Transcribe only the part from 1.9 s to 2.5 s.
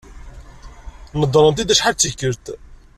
d tikelt.